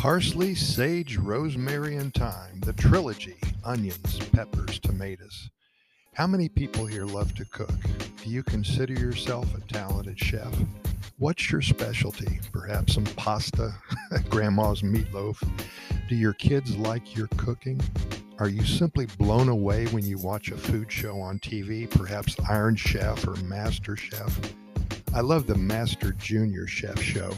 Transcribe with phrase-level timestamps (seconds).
[0.00, 5.50] Parsley, sage, rosemary, and thyme, the trilogy onions, peppers, tomatoes.
[6.14, 7.74] How many people here love to cook?
[8.24, 10.54] Do you consider yourself a talented chef?
[11.18, 12.40] What's your specialty?
[12.50, 13.74] Perhaps some pasta,
[14.30, 15.36] grandma's meatloaf.
[16.08, 17.78] Do your kids like your cooking?
[18.38, 22.74] Are you simply blown away when you watch a food show on TV, perhaps Iron
[22.74, 24.40] Chef or Master Chef?
[25.14, 27.32] I love the Master Junior Chef show.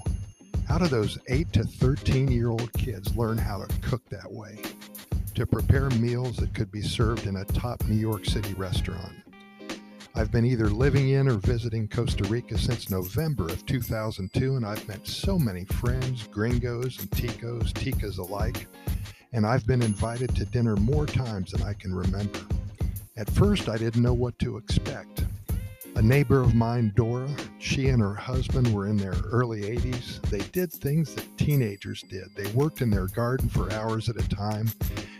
[0.72, 4.58] How do those 8 to 13 year old kids learn how to cook that way?
[5.34, 9.12] To prepare meals that could be served in a top New York City restaurant.
[10.14, 14.88] I've been either living in or visiting Costa Rica since November of 2002, and I've
[14.88, 18.66] met so many friends, gringos, and ticos, ticas alike,
[19.34, 22.40] and I've been invited to dinner more times than I can remember.
[23.18, 25.26] At first, I didn't know what to expect.
[25.96, 27.28] A neighbor of mine, Dora,
[27.62, 30.20] she and her husband were in their early 80s.
[30.22, 32.34] They did things that teenagers did.
[32.34, 34.68] They worked in their garden for hours at a time.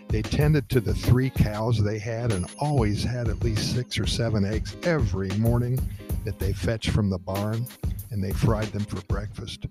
[0.08, 4.06] They tended to the three cows they had and always had at least six or
[4.06, 5.78] seven eggs every morning
[6.24, 7.64] that they fetched from the barn
[8.10, 9.66] and they fried them for breakfast.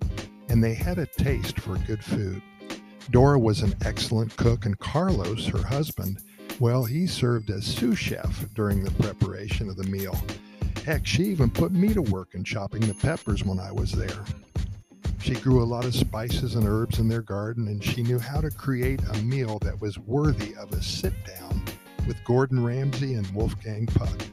[0.48, 2.42] And they had a taste for good food.
[3.10, 6.20] Dora was an excellent cook, and Carlos, her husband,
[6.62, 10.18] well, he served as sous chef during the preparation of the meal.
[10.86, 14.26] Heck, she even put me to work in chopping the peppers when I was there.
[15.20, 18.42] She grew a lot of spices and herbs in their garden, and she knew how
[18.42, 21.64] to create a meal that was worthy of a sit down
[22.08, 24.24] with Gordon Ramsay and Wolfgang Puck.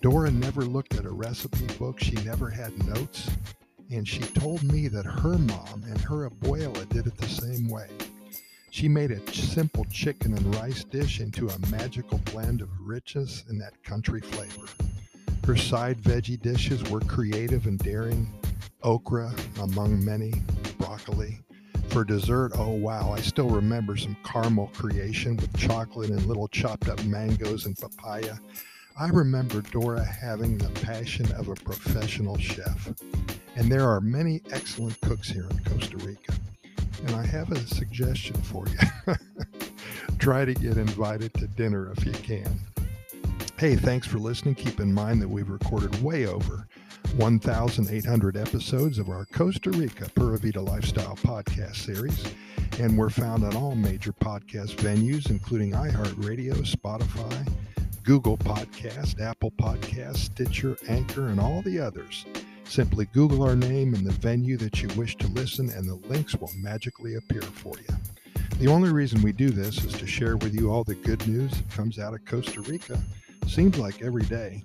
[0.00, 3.28] Dora never looked at a recipe book, she never had notes,
[3.90, 7.88] and she told me that her mom and her abuela did it the same way.
[8.70, 13.60] She made a simple chicken and rice dish into a magical blend of richness and
[13.60, 14.66] that country flavor.
[15.46, 18.28] Her side veggie dishes were creative and daring.
[18.82, 20.32] Okra, among many,
[20.76, 21.38] broccoli.
[21.90, 26.88] For dessert, oh wow, I still remember some caramel creation with chocolate and little chopped
[26.88, 28.38] up mangoes and papaya.
[28.98, 32.92] I remember Dora having the passion of a professional chef.
[33.54, 36.34] And there are many excellent cooks here in Costa Rica.
[37.06, 39.14] And I have a suggestion for you.
[40.18, 42.58] Try to get invited to dinner if you can.
[43.58, 44.54] Hey, thanks for listening.
[44.54, 46.68] Keep in mind that we've recorded way over
[47.16, 52.22] 1,800 episodes of our Costa Rica Pura Vida Lifestyle podcast series,
[52.78, 57.50] and we're found on all major podcast venues, including iHeartRadio, Spotify,
[58.02, 62.26] Google Podcast, Apple Podcast, Stitcher, Anchor, and all the others.
[62.64, 66.36] Simply Google our name and the venue that you wish to listen, and the links
[66.36, 67.96] will magically appear for you.
[68.58, 71.52] The only reason we do this is to share with you all the good news
[71.52, 73.02] that comes out of Costa Rica
[73.46, 74.64] Seems like every day.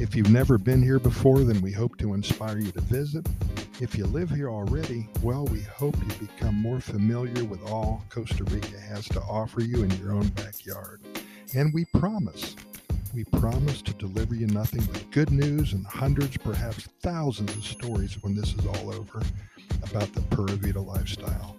[0.00, 3.28] If you've never been here before, then we hope to inspire you to visit.
[3.80, 8.42] If you live here already, well, we hope you become more familiar with all Costa
[8.44, 11.00] Rica has to offer you in your own backyard.
[11.54, 12.56] And we promise,
[13.14, 18.20] we promise to deliver you nothing but good news and hundreds, perhaps thousands of stories
[18.22, 19.22] when this is all over
[19.84, 21.56] about the Pura Vida lifestyle.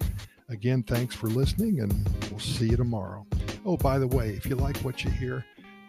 [0.48, 3.26] Again, thanks for listening, and we'll see you tomorrow.
[3.64, 5.44] Oh, by the way, if you like what you hear,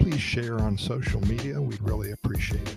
[0.09, 1.61] please share on social media.
[1.61, 2.76] We'd really appreciate it.